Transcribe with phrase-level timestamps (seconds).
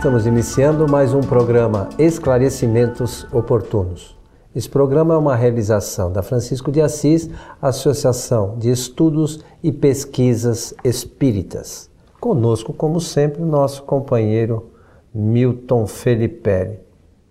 [0.00, 4.16] Estamos iniciando mais um programa Esclarecimentos Oportunos.
[4.56, 7.28] Esse programa é uma realização da Francisco de Assis,
[7.60, 11.90] Associação de Estudos e Pesquisas Espíritas.
[12.18, 14.70] Conosco, como sempre, nosso companheiro
[15.14, 16.78] Milton Felipe.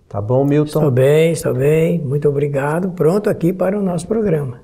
[0.07, 0.77] Tá bom, Milton?
[0.77, 1.97] Estou bem, estou bem.
[1.99, 2.91] Muito obrigado.
[2.91, 4.61] Pronto aqui para o nosso programa.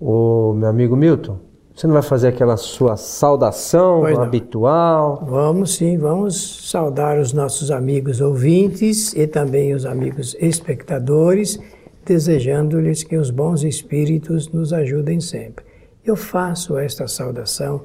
[0.00, 1.40] O meu amigo Milton,
[1.76, 5.22] você não vai fazer aquela sua saudação habitual?
[5.28, 11.60] Vamos sim, vamos saudar os nossos amigos ouvintes e também os amigos espectadores,
[12.02, 15.66] desejando-lhes que os bons espíritos nos ajudem sempre.
[16.02, 17.82] Eu faço esta saudação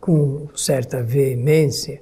[0.00, 2.00] com certa veemência,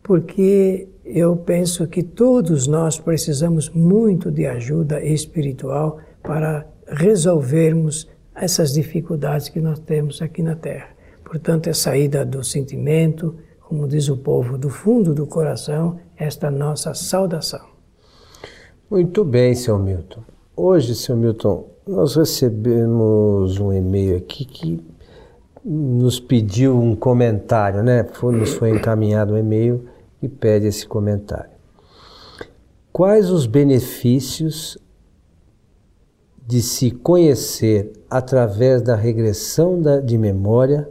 [0.00, 8.08] porque eu penso que todos nós precisamos muito de ajuda espiritual para resolvermos
[8.40, 10.88] essas dificuldades que nós temos aqui na Terra.
[11.24, 16.94] Portanto, é saída do sentimento, como diz o povo, do fundo do coração, esta nossa
[16.94, 17.66] saudação.
[18.90, 20.22] Muito bem, seu Milton.
[20.56, 24.82] Hoje, seu Milton, nós recebemos um e-mail aqui que
[25.64, 28.04] nos pediu um comentário, né?
[28.04, 29.86] Foi, nos foi encaminhado um e-mail
[30.22, 31.50] e pede esse comentário.
[32.90, 34.78] Quais os benefícios
[36.48, 40.88] de se conhecer através da regressão da, de memória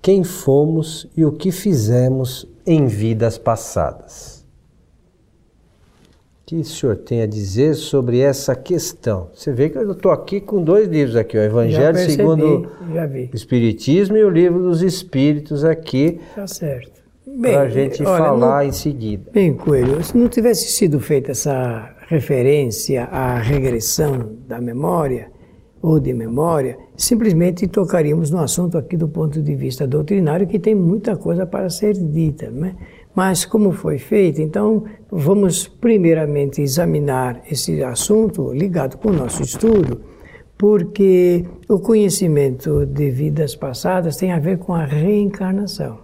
[0.00, 4.46] quem fomos e o que fizemos em vidas passadas?
[6.42, 9.30] O que o senhor tem a dizer sobre essa questão?
[9.34, 12.68] Você vê que eu estou aqui com dois livros aqui, o Evangelho percebi, segundo
[13.32, 16.20] o Espiritismo e o Livro dos Espíritos aqui.
[16.36, 17.03] Tá certo
[17.40, 19.30] para a gente olha, falar não, em seguida.
[19.32, 25.32] Bem, Coelho, se não tivesse sido feita essa referência à regressão da memória
[25.80, 30.74] ou de memória, simplesmente tocaríamos no assunto aqui do ponto de vista doutrinário, que tem
[30.74, 32.74] muita coisa para ser dita, né?
[33.14, 40.00] Mas como foi feito, então vamos primeiramente examinar esse assunto ligado com o nosso estudo,
[40.58, 46.03] porque o conhecimento de vidas passadas tem a ver com a reencarnação.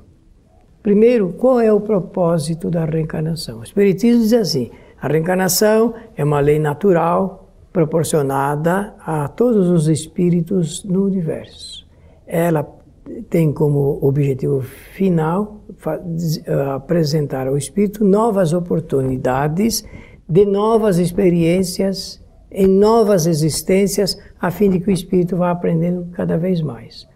[0.82, 3.60] Primeiro, qual é o propósito da reencarnação?
[3.60, 4.70] O Espiritismo diz assim:
[5.00, 11.86] a reencarnação é uma lei natural proporcionada a todos os espíritos no universo.
[12.26, 12.66] Ela
[13.28, 19.84] tem como objetivo final eh, apresentar ao espírito novas oportunidades
[20.28, 22.20] de novas experiências
[22.50, 27.08] em novas existências, a fim de que o espírito vá aprendendo cada vez mais.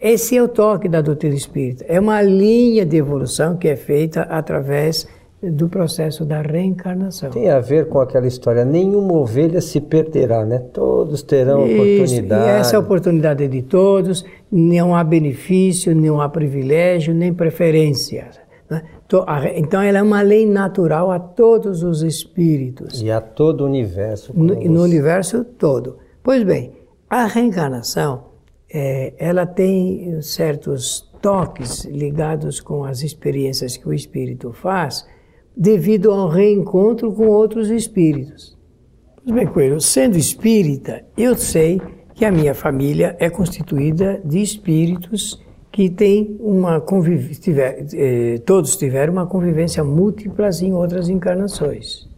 [0.00, 1.84] Esse é o toque da doutrina espírita.
[1.88, 5.06] É uma linha de evolução que é feita através
[5.42, 7.30] do processo da reencarnação.
[7.30, 10.58] Tem a ver com aquela história, nenhuma ovelha se perderá, né?
[10.72, 12.44] Todos terão Isso, oportunidade.
[12.44, 18.30] E essa oportunidade é de todos, não há benefício, não há privilégio, nem preferência.
[18.68, 18.82] Né?
[19.54, 23.00] Então ela é uma lei natural a todos os espíritos.
[23.00, 24.32] E a todo o universo.
[24.34, 25.98] No, no universo todo.
[26.22, 26.72] Pois bem,
[27.08, 28.35] a reencarnação
[28.72, 35.06] é, ela tem certos toques ligados com as experiências que o espírito faz
[35.56, 38.56] devido ao reencontro com outros espíritos.
[39.24, 41.80] Pois bem, Coelho, sendo espírita, eu sei
[42.14, 46.82] que a minha família é constituída de espíritos que têm uma
[47.40, 52.08] tiver, eh, todos tiveram uma convivência múltipla em outras encarnações.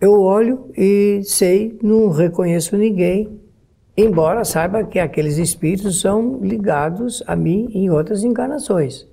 [0.00, 3.40] Eu olho e sei, não reconheço ninguém
[3.96, 9.06] embora saiba que aqueles espíritos são ligados a mim em outras encarnações.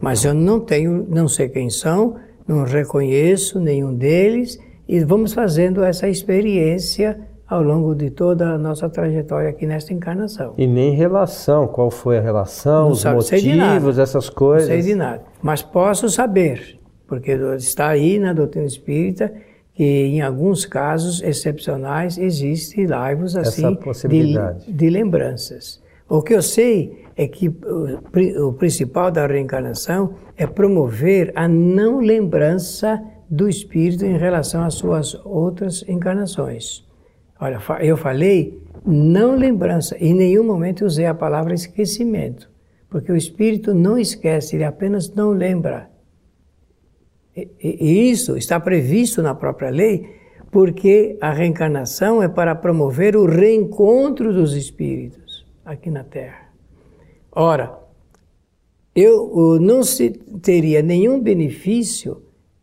[0.00, 2.16] Mas eu não tenho, não sei quem são,
[2.46, 7.18] não reconheço nenhum deles e vamos fazendo essa experiência
[7.48, 10.54] ao longo de toda a nossa trajetória aqui nesta encarnação.
[10.56, 14.68] E nem relação, qual foi a relação, não os sabe, motivos, essas coisas.
[14.68, 19.32] Não sei de nada, mas posso saber, porque está aí na doutrina espírita
[19.78, 24.34] que em alguns casos excepcionais existe laivos assim de,
[24.66, 25.80] de, lembranças.
[26.08, 32.00] O que eu sei é que o, o principal da reencarnação é promover a não
[32.00, 33.00] lembrança
[33.30, 36.84] do espírito em relação às suas outras encarnações.
[37.40, 42.50] Olha, eu falei não lembrança, em nenhum momento usei a palavra esquecimento,
[42.90, 45.88] porque o espírito não esquece, ele apenas não lembra.
[47.62, 50.16] E isso está previsto na própria lei,
[50.50, 56.48] porque a reencarnação é para promover o reencontro dos espíritos aqui na Terra.
[57.30, 57.78] Ora,
[58.94, 59.80] eu não
[60.42, 62.22] teria nenhum benefício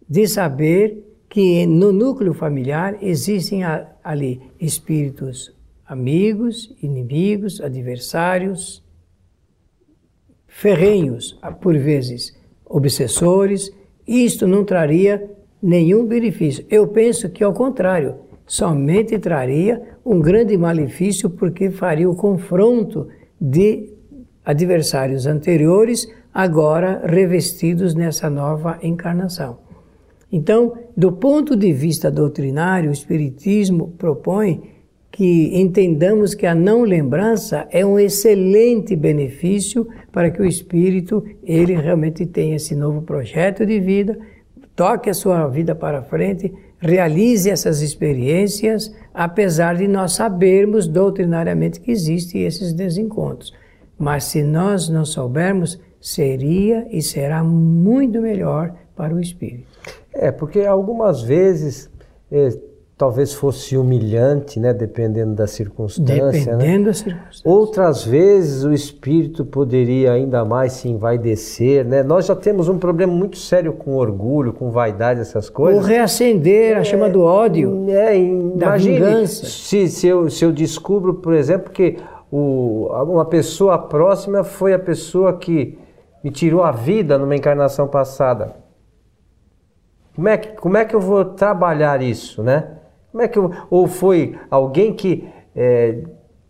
[0.10, 3.62] de saber que no núcleo familiar existem
[4.04, 5.56] ali espíritos
[5.86, 8.84] amigos, inimigos, adversários,
[10.48, 12.36] ferrenhos, por vezes
[12.66, 13.72] obsessores,
[14.08, 15.30] Isto não traria
[15.62, 16.66] nenhum benefício.
[16.70, 18.16] Eu penso que, ao contrário,
[18.46, 23.08] somente traria um grande malefício, porque faria o confronto
[23.42, 23.90] de
[24.46, 29.58] adversários anteriores, agora revestidos nessa nova encarnação.
[30.32, 34.75] Então, do ponto de vista doutrinário, o Espiritismo propõe
[35.16, 41.74] que entendamos que a não lembrança é um excelente benefício para que o espírito ele
[41.74, 44.20] realmente tenha esse novo projeto de vida,
[44.76, 51.92] toque a sua vida para frente, realize essas experiências, apesar de nós sabermos doutrinariamente que
[51.92, 53.54] existem esses desencontros.
[53.98, 59.80] Mas se nós não soubermos, seria e será muito melhor para o espírito.
[60.14, 61.90] É, porque algumas vezes
[62.30, 62.50] é,
[62.98, 66.24] talvez fosse humilhante, né, dependendo da circunstância.
[66.24, 66.32] Né?
[66.32, 66.86] Dependendo né?
[66.86, 67.50] da circunstância.
[67.50, 72.04] Outras vezes o espírito poderia ainda mais se envaidecer, né?
[72.04, 75.84] Nós já temos um problema muito sério com orgulho, com vaidade, essas coisas.
[75.84, 78.16] O reacender, a chama do ódio, é,
[78.56, 79.46] da vingança.
[79.46, 81.98] Se, se, eu, se eu descubro, por exemplo, que
[82.32, 85.78] o, uma pessoa próxima foi a pessoa que
[86.24, 88.56] me tirou a vida numa encarnação passada.
[90.16, 92.76] Como é que, como é que eu vou trabalhar isso, né?
[93.16, 95.26] Como é que eu, ou foi alguém que
[95.56, 96.00] é,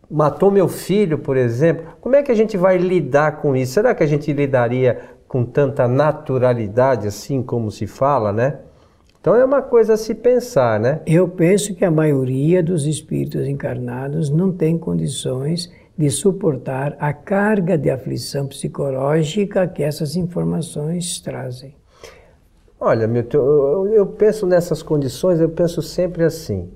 [0.10, 1.86] matou meu filho, por exemplo?
[2.02, 3.74] Como é que a gente vai lidar com isso?
[3.74, 8.62] Será que a gente lidaria com tanta naturalidade assim como se fala, né?
[9.22, 11.02] Então é uma coisa a se pensar, né?
[11.06, 17.78] Eu penso que a maioria dos espíritos encarnados não tem condições de suportar a carga
[17.78, 21.76] de aflição psicológica que essas informações trazem.
[22.80, 26.69] Olha, Milton, eu, eu penso nessas condições, eu penso sempre assim.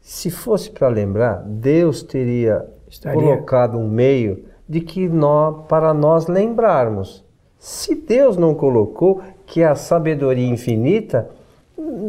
[0.00, 3.20] Se fosse para lembrar, Deus teria Estaria.
[3.20, 7.24] colocado um meio de que nós, para nós lembrarmos.
[7.58, 11.28] Se Deus não colocou, que é a sabedoria infinita,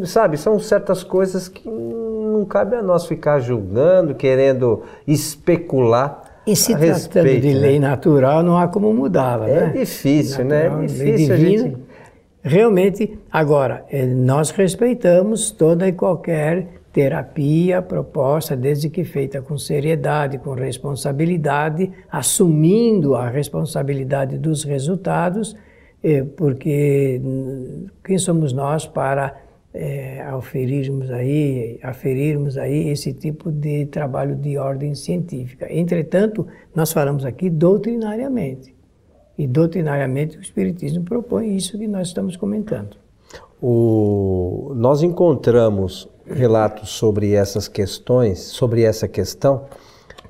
[0.04, 6.22] sabe, são certas coisas que não cabe a nós ficar julgando, querendo especular.
[6.46, 7.60] E se tratando respeito, de né?
[7.60, 9.72] lei natural, não há como mudá-la, é né?
[9.78, 10.66] Difícil, né?
[10.66, 11.76] É difícil, a gente
[12.42, 20.38] Realmente, agora, eh, nós respeitamos toda e qualquer terapia proposta, desde que feita com seriedade,
[20.38, 25.56] com responsabilidade, assumindo a responsabilidade dos resultados,
[26.02, 29.40] eh, porque hum, quem somos nós para
[29.74, 30.20] é,
[31.10, 35.66] aí, aferirmos aí esse tipo de trabalho de ordem científica.
[35.72, 38.74] Entretanto, nós falamos aqui doutrinariamente.
[39.42, 42.96] E doutrinariamente o Espiritismo propõe isso que nós estamos comentando.
[43.60, 49.64] O, nós encontramos relatos sobre essas questões, sobre essa questão,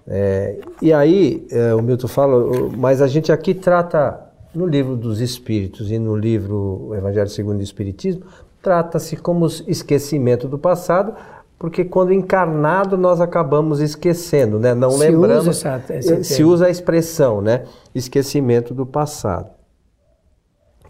[0.09, 4.19] é, e aí é, o Milton fala, mas a gente aqui trata
[4.55, 8.23] no livro dos Espíritos e no livro Evangelho segundo o Espiritismo,
[8.63, 11.15] trata-se como esquecimento do passado,
[11.63, 14.75] porque quando encarnado nós acabamos esquecendo, né?
[14.75, 15.59] Não se lembramos.
[15.59, 17.63] Usa essa, se usa a expressão, né?
[17.95, 19.49] Esquecimento do passado.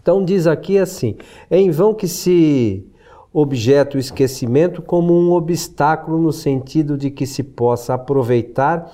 [0.01, 1.15] Então diz aqui assim:
[1.47, 2.87] é em vão que se
[3.31, 8.91] objeta o esquecimento como um obstáculo no sentido de que se possa aproveitar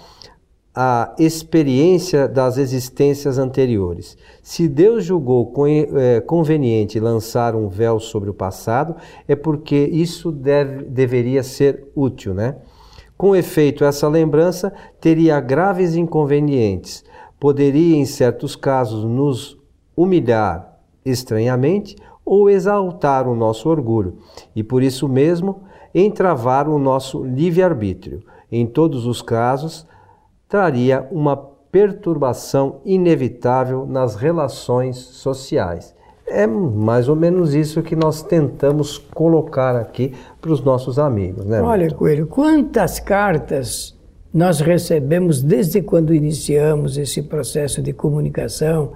[0.82, 4.18] a experiência das existências anteriores.
[4.42, 8.96] Se Deus julgou é, conveniente lançar um véu sobre o passado,
[9.28, 12.56] é porque isso deve, deveria ser útil, né?
[13.18, 14.72] Com efeito, essa lembrança
[15.02, 17.04] teria graves inconvenientes.
[17.38, 19.58] Poderia, em certos casos, nos
[19.98, 24.20] humilhar estranhamente ou exaltar o nosso orgulho,
[24.56, 28.24] e por isso mesmo entravar o nosso livre-arbítrio.
[28.50, 29.86] Em todos os casos,
[30.50, 31.38] traria uma
[31.72, 35.96] perturbação inevitável nas relações sociais.
[36.28, 41.62] É mais ou menos isso que nós tentamos colocar aqui para os nossos amigos, né?
[41.62, 41.98] Olha, Milton?
[41.98, 43.98] Coelho, quantas cartas
[44.34, 48.94] nós recebemos desde quando iniciamos esse processo de comunicação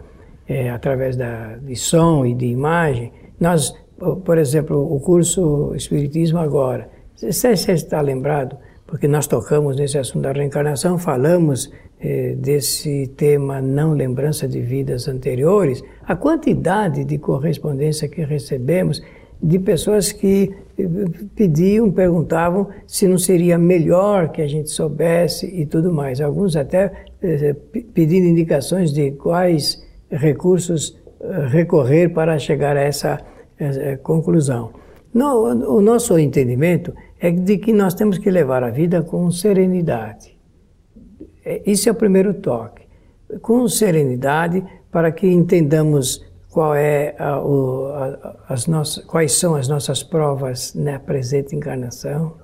[0.47, 3.11] é, através da, de som e de imagem.
[3.39, 3.75] Nós,
[4.23, 8.57] por exemplo, o curso Espiritismo Agora, você está lembrado?
[8.85, 15.07] Porque nós tocamos nesse assunto da reencarnação, falamos eh, desse tema não lembrança de vidas
[15.07, 19.01] anteriores, a quantidade de correspondência que recebemos
[19.43, 20.87] de pessoas que eh,
[21.35, 26.21] pediam, perguntavam se não seria melhor que a gente soubesse e tudo mais.
[26.21, 27.53] Alguns até eh,
[27.93, 33.19] pedindo indicações de quais recursos eh, recorrer para chegar a essa,
[33.59, 34.71] essa conclusão.
[35.13, 40.37] No, o nosso entendimento é de que nós temos que levar a vida com serenidade.
[41.45, 42.83] É, é o primeiro toque.
[43.41, 44.61] Com serenidade,
[44.91, 50.73] para que entendamos qual é a, o, a, as nossas, quais são as nossas provas
[50.75, 52.35] na presente encarnação,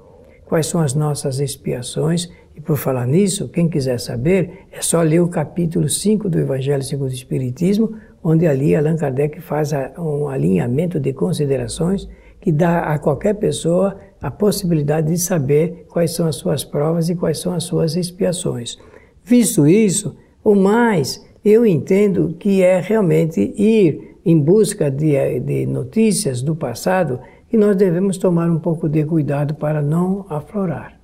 [0.45, 2.31] quais são as nossas expiações.
[2.55, 6.83] E por falar nisso, quem quiser saber, é só ler o capítulo 5 do Evangelho
[6.83, 12.07] segundo o Espiritismo, onde ali Allan Kardec faz um alinhamento de considerações
[12.41, 17.15] que dá a qualquer pessoa a possibilidade de saber quais são as suas provas e
[17.15, 18.77] quais são as suas expiações.
[19.23, 26.41] Visto isso, o mais eu entendo que é realmente ir em busca de, de notícias
[26.41, 27.19] do passado
[27.51, 30.99] e nós devemos tomar um pouco de cuidado para não aflorar.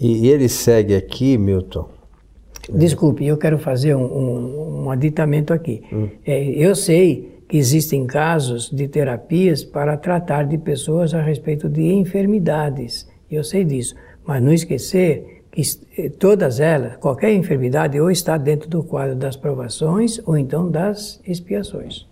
[0.00, 1.88] E ele segue aqui, Milton.
[2.68, 5.82] Desculpe, eu quero fazer um, um, um aditamento aqui.
[5.92, 6.08] Hum.
[6.24, 13.06] É, eu sei existem casos de terapias para tratar de pessoas a respeito de enfermidades.
[13.30, 13.94] Eu sei disso.
[14.24, 15.60] Mas não esquecer que
[15.98, 21.20] eh, todas elas, qualquer enfermidade, ou está dentro do quadro das provações ou então das
[21.26, 22.06] expiações.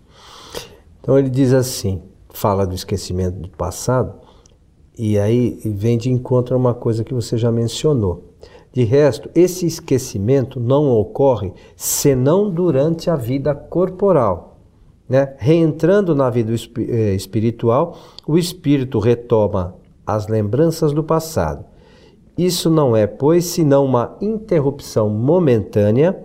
[0.99, 4.13] Então ele diz assim, fala do esquecimento do passado,
[4.97, 8.35] e aí vem de encontro a uma coisa que você já mencionou.
[8.71, 14.50] De resto, esse esquecimento não ocorre senão durante a vida corporal.
[15.11, 15.35] Né?
[15.37, 19.75] Reentrando na vida eh, espiritual, o espírito retoma
[20.07, 21.65] as lembranças do passado
[22.37, 26.17] isso não é, pois, senão uma interrupção momentânea,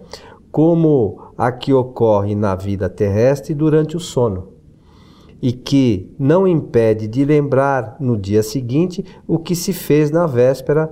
[0.50, 4.49] como a que ocorre na vida terrestre durante o sono,
[5.43, 10.90] e que não impede de lembrar no dia seguinte o que se fez na véspera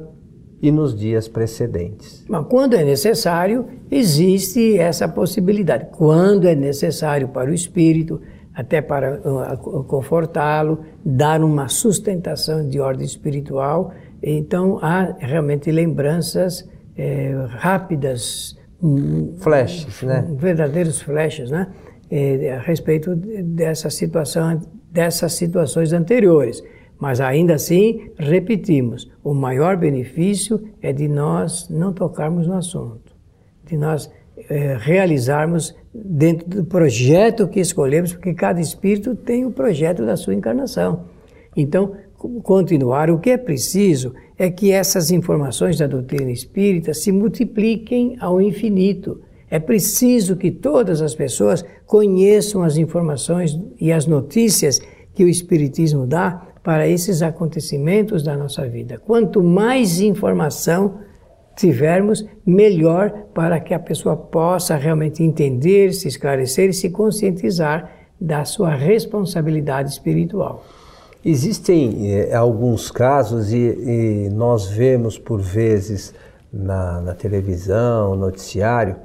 [0.64, 2.24] e nos dias precedentes.
[2.26, 5.88] Mas quando é necessário, existe essa possibilidade.
[5.92, 8.18] Quando é necessário para o espírito,
[8.54, 13.92] até para uh, confortá-lo, dar uma sustentação de ordem espiritual,
[14.22, 16.66] então há realmente lembranças
[16.96, 20.26] é, rápidas, hum, flashes, né?
[20.34, 21.66] Verdadeiros flashes, né?
[22.10, 26.62] É, a respeito dessa situação, dessas situações anteriores.
[26.98, 33.14] Mas ainda assim, repetimos, o maior benefício é de nós não tocarmos no assunto,
[33.66, 34.10] de nós
[34.48, 40.34] é, realizarmos dentro do projeto que escolhemos, porque cada espírito tem o projeto da sua
[40.34, 41.04] encarnação.
[41.56, 41.92] Então,
[42.42, 48.40] continuar, o que é preciso é que essas informações da doutrina espírita se multipliquem ao
[48.40, 49.20] infinito.
[49.48, 54.80] É preciso que todas as pessoas conheçam as informações e as notícias
[55.14, 58.98] que o Espiritismo dá para esses acontecimentos da nossa vida.
[58.98, 60.98] Quanto mais informação
[61.54, 68.44] tivermos, melhor para que a pessoa possa realmente entender, se esclarecer e se conscientizar da
[68.44, 70.64] sua responsabilidade espiritual.
[71.22, 76.14] Existem eh, alguns casos, e, e, nós vemos por vezes
[76.52, 78.96] na, na televisão, noticiário,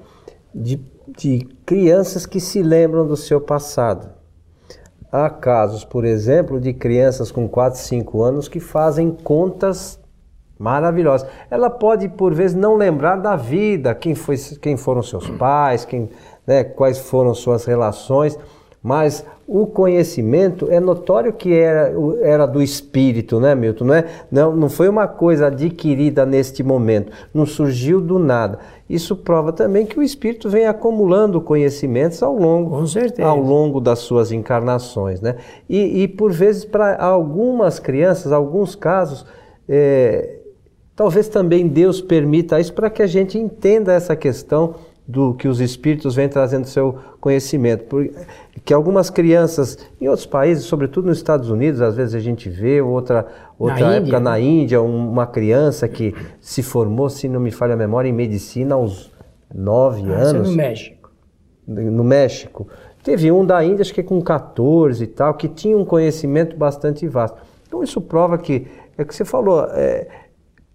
[0.53, 0.81] de,
[1.17, 4.18] de crianças que se lembram do seu passado.
[5.11, 9.99] Há casos, por exemplo, de crianças com 4, 5 anos que fazem contas
[10.57, 11.27] maravilhosas.
[11.49, 16.09] Ela pode, por vezes, não lembrar da vida, quem, foi, quem foram seus pais, quem,
[16.45, 18.37] né, quais foram suas relações,
[18.81, 23.85] mas o conhecimento é notório que era, era do espírito, né, Milton?
[23.85, 28.59] Não, é, não, não foi uma coisa adquirida neste momento, não surgiu do nada.
[28.89, 32.83] Isso prova também que o espírito vem acumulando conhecimentos ao longo,
[33.21, 35.19] ao longo das suas encarnações.
[35.19, 35.35] Né?
[35.67, 39.25] E, e por vezes, para algumas crianças, alguns casos,
[39.67, 40.37] é,
[40.95, 44.75] talvez também Deus permita isso para que a gente entenda essa questão
[45.09, 47.85] do que os espíritos vêm trazendo seu conhecimento.
[47.85, 52.79] Porque algumas crianças em outros países, sobretudo nos Estados Unidos, às vezes a gente vê
[52.79, 53.25] outra,
[53.57, 57.73] outra na época Índia, na Índia, uma criança que se formou, se não me falha
[57.73, 59.11] a memória, em medicina aos
[59.51, 60.49] nove ah, anos.
[60.51, 61.11] no México.
[61.67, 62.67] No México.
[63.03, 67.07] Teve um da Índia, acho que com 14 e tal, que tinha um conhecimento bastante
[67.07, 67.35] vasto.
[67.67, 70.07] Então isso prova que, é o que você falou, é,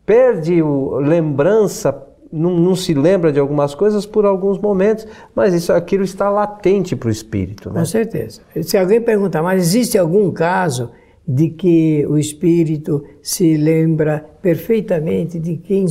[0.04, 1.92] perde o, lembrança
[2.34, 6.96] não, não, se lembra de algumas coisas por alguns momentos, mas isso, aquilo está latente
[6.96, 7.70] para o espírito.
[7.70, 7.80] Né?
[7.80, 8.40] Com certeza.
[8.62, 10.90] Se alguém perguntar, mas existe algum caso
[11.26, 15.86] de que o espírito se lembra perfeitamente de quem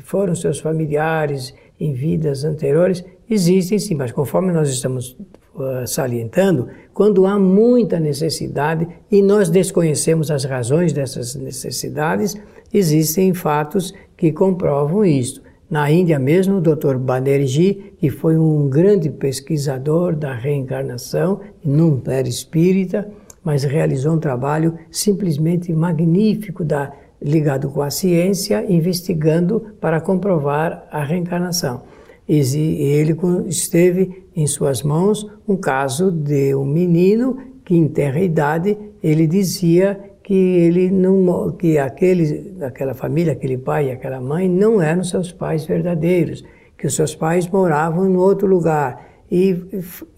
[0.00, 3.04] foram seus familiares em vidas anteriores?
[3.28, 5.16] Existem sim, mas conforme nós estamos
[5.54, 12.36] uh, salientando, quando há muita necessidade e nós desconhecemos as razões dessas necessidades,
[12.72, 15.45] existem fatos que comprovam isto.
[15.68, 16.96] Na Índia mesmo, o Dr.
[16.96, 23.08] Banerjee, que foi um grande pesquisador da reencarnação, não era espírita,
[23.42, 31.02] mas realizou um trabalho simplesmente magnífico da, ligado com a ciência, investigando para comprovar a
[31.02, 31.82] reencarnação.
[32.28, 38.76] E ele esteve em suas mãos um caso de um menino que em terra idade
[39.02, 44.82] ele dizia que ele não que aquele aquela família, aquele pai e aquela mãe não
[44.82, 46.44] eram seus pais verdadeiros,
[46.76, 49.06] que os seus pais moravam em outro lugar.
[49.30, 49.56] E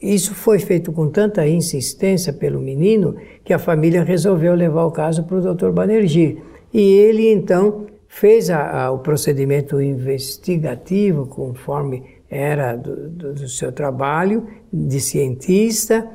[0.01, 5.25] isso foi feito com tanta insistência pelo menino que a família resolveu levar o caso
[5.25, 5.73] para o Dr.
[5.73, 6.39] Banerjee.
[6.73, 13.71] E ele então fez a, a, o procedimento investigativo conforme era do, do, do, seu
[13.73, 16.09] trabalho de cientista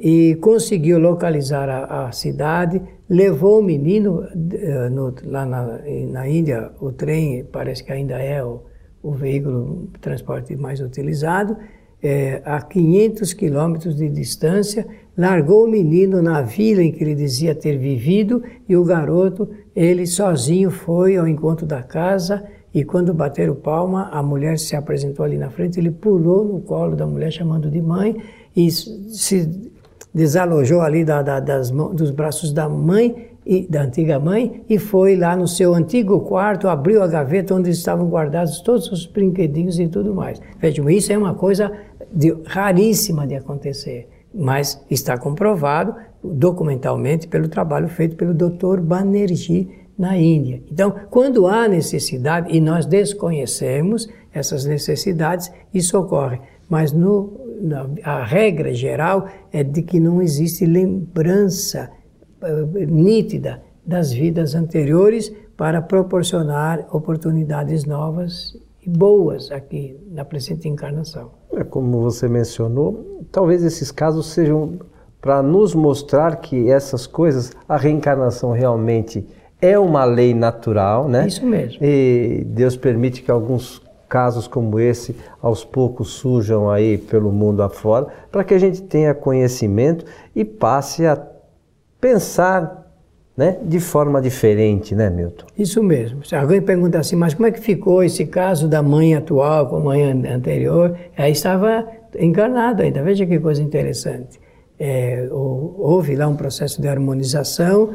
[0.00, 5.78] e conseguiu localizar a, a cidade, levou o menino uh, no, lá na,
[6.08, 8.62] na, Índia, o trem parece que ainda é o,
[9.02, 11.54] o veículo de transporte mais utilizado,
[12.02, 17.54] é, a 500 quilômetros de distância, largou o menino na vila em que ele dizia
[17.54, 22.42] ter vivido e o garoto, ele sozinho foi ao encontro da casa
[22.72, 26.96] e quando bateram palma, a mulher se apresentou ali na frente, ele pulou no colo
[26.96, 28.16] da mulher chamando de mãe
[28.56, 29.70] e se
[30.14, 35.16] desalojou ali da, da, das, dos braços da mãe e da antiga mãe e foi
[35.16, 39.88] lá no seu antigo quarto, abriu a gaveta onde estavam guardados todos os brinquedinhos e
[39.88, 40.40] tudo mais.
[40.58, 41.72] Vejam, isso é uma coisa
[42.12, 48.80] de, raríssima de acontecer, mas está comprovado documentalmente pelo trabalho feito pelo Dr.
[48.80, 50.62] Banerjee na Índia.
[50.70, 56.40] Então, quando há necessidade e nós desconhecemos essas necessidades, isso ocorre.
[56.70, 57.32] Mas no,
[58.04, 61.90] a regra geral é de que não existe lembrança
[62.42, 71.32] uh, nítida das vidas anteriores para proporcionar oportunidades novas e boas aqui na presente encarnação.
[71.52, 74.78] É como você mencionou, talvez esses casos sejam
[75.20, 79.26] para nos mostrar que essas coisas, a reencarnação realmente
[79.60, 81.26] é uma lei natural, né?
[81.26, 81.84] Isso mesmo.
[81.84, 88.08] E Deus permite que alguns casos como esse aos poucos surjam aí pelo mundo afora,
[88.30, 90.04] para que a gente tenha conhecimento
[90.34, 91.16] e passe a
[92.00, 92.92] pensar
[93.36, 95.46] né, de forma diferente, né, Milton?
[95.56, 96.24] Isso mesmo.
[96.24, 99.76] Se alguém pergunta assim, mas como é que ficou esse caso da mãe atual com
[99.76, 100.96] a mãe anterior?
[101.16, 101.86] Aí estava
[102.18, 103.02] encarnado ainda.
[103.02, 104.40] Veja que coisa interessante.
[104.78, 107.94] É, houve lá um processo de harmonização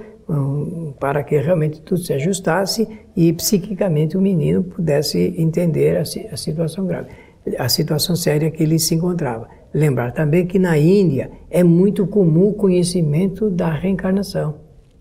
[1.00, 6.86] para que realmente tudo se ajustasse e psiquicamente o menino pudesse entender a, a situação
[6.88, 7.10] grave,
[7.58, 9.48] a situação séria que ele se encontrava.
[9.74, 14.56] Lembrar também que na Índia é muito comum o conhecimento da reencarnação.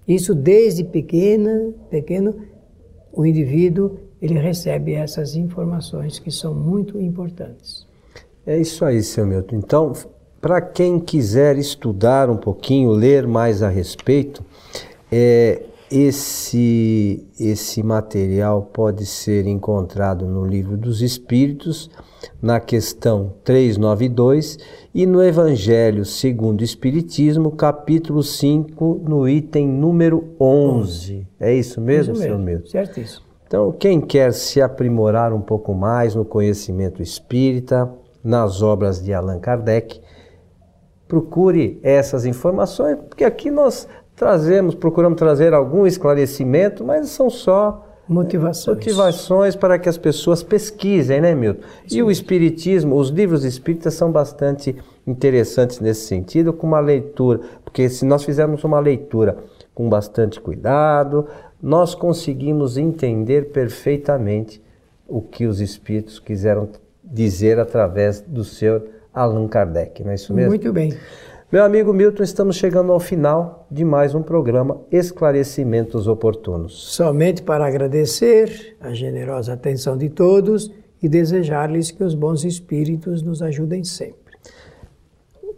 [0.06, 2.34] Isso desde pequena, pequeno,
[3.12, 7.86] o indivíduo ele recebe essas informações que são muito importantes.
[8.46, 9.56] É isso aí, seu Milton.
[9.56, 9.92] Então,
[10.40, 14.44] para quem quiser estudar um pouquinho, ler mais a respeito,
[15.16, 21.88] é, esse, esse material pode ser encontrado no Livro dos Espíritos,
[22.42, 24.58] na questão 392,
[24.92, 31.28] e no Evangelho segundo o Espiritismo, capítulo 5, no item número 11.
[31.38, 33.24] É isso mesmo, isso mesmo, senhor Certíssimo.
[33.46, 37.88] Então, quem quer se aprimorar um pouco mais no conhecimento espírita,
[38.24, 40.00] nas obras de Allan Kardec,
[41.06, 48.76] procure essas informações, porque aqui nós trazemos, procuramos trazer algum esclarecimento, mas são só motivações,
[48.76, 51.62] motivações para que as pessoas pesquisem, né, Milton?
[51.90, 57.88] E o espiritismo, os livros espíritas são bastante interessantes nesse sentido, com uma leitura, porque
[57.88, 59.38] se nós fizermos uma leitura
[59.74, 61.26] com bastante cuidado,
[61.60, 64.62] nós conseguimos entender perfeitamente
[65.08, 66.68] o que os espíritos quiseram
[67.02, 70.50] dizer através do seu Allan Kardec, não é isso mesmo?
[70.50, 70.92] Muito bem.
[71.54, 76.92] Meu amigo Milton, estamos chegando ao final de mais um programa Esclarecimentos Oportunos.
[76.92, 83.40] Somente para agradecer a generosa atenção de todos e desejar-lhes que os bons espíritos nos
[83.40, 84.36] ajudem sempre.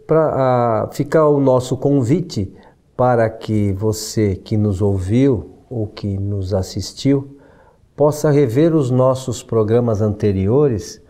[0.05, 2.53] Para uh, ficar o nosso convite
[2.95, 7.39] para que você que nos ouviu ou que nos assistiu
[7.95, 11.01] possa rever os nossos programas anteriores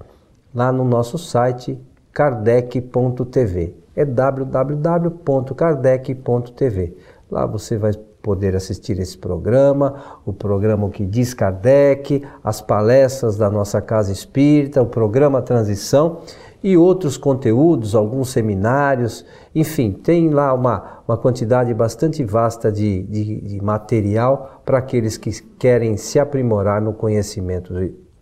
[0.56, 1.78] lá no nosso site
[2.14, 6.96] kardec.tv é www.kardec.tv.
[7.30, 13.50] Lá você vai poder assistir esse programa, o programa que diz Kardec, as palestras da
[13.50, 16.20] nossa Casa Espírita, o programa Transição
[16.64, 23.42] e outros conteúdos, alguns seminários, enfim, tem lá uma, uma quantidade bastante vasta de, de,
[23.42, 27.74] de material para aqueles que querem se aprimorar no conhecimento,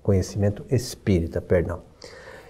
[0.02, 1.82] conhecimento espírita, perdão.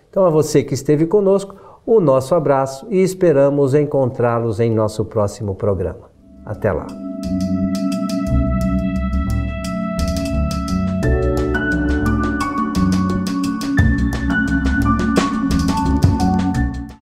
[0.09, 5.55] Então, a você que esteve conosco, o nosso abraço e esperamos encontrá-los em nosso próximo
[5.55, 6.09] programa.
[6.45, 6.87] Até lá!